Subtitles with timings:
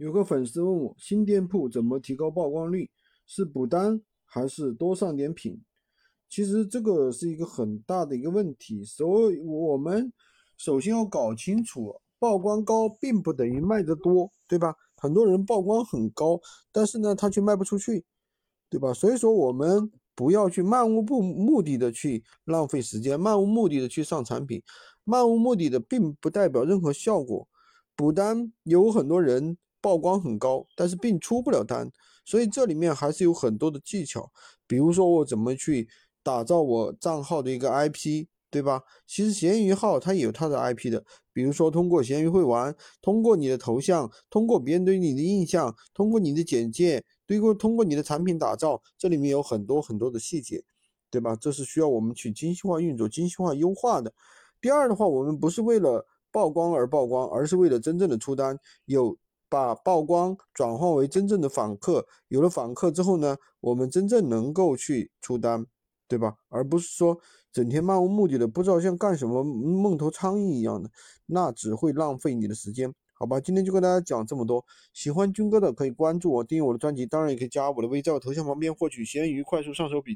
[0.00, 2.90] 有个粉丝问我，新店铺怎么提高曝光率？
[3.26, 5.60] 是补单还是多上点品？
[6.26, 10.10] 其实这个是一个很大的一个问题，所以我们
[10.56, 14.74] 首先要搞清楚，曝光高并不等于卖得多，对吧？
[14.96, 16.40] 很多人曝光很高，
[16.72, 18.02] 但是呢，他却卖不出去，
[18.70, 18.94] 对吧？
[18.94, 24.62] 所以说我们不要去漫无不目的的去浪费时间，漫无目的的去上产品，
[25.04, 27.46] 漫无目的的并不代表任何效果。
[27.94, 29.58] 补单有很多人。
[29.80, 31.90] 曝光很高，但是并出不了单，
[32.24, 34.30] 所以这里面还是有很多的技巧。
[34.66, 35.88] 比如说我怎么去
[36.22, 38.82] 打造我账号的一个 IP，对吧？
[39.06, 50.62] 其实闲鱼号它也有它的 IP 的，比如说通过闲鱼会玩，通过你的头像，通过别人对你的印象，通过你的简介，对过通过你的产品打造，这里面有很多很多的细节，
[51.10, 51.34] 对吧？
[51.34, 54.12] 这是需要我们去精细化运作、精细化优化的。
[54.60, 59.16] 第二的话，我们不是为了曝光而曝光，而是为了真正的出单有。
[59.50, 65.66] 把曝光转换为真正的访客，有了访客之后呢，我们真正能够去出单，
[66.08, 66.36] 对吧？
[66.48, 67.18] 而不是说
[67.52, 70.88] 整天漫无目的的，不知道像干什么梦头苍蝇一样的，
[71.26, 73.40] 那只会浪费你的时间，好吧？
[73.40, 80.08] 今天就跟大家讲这么多，喜欢军哥的可以关注我，订阅我的专辑，当然也可以加我的微，在我头像旁边获取闲鱼快速上手笔。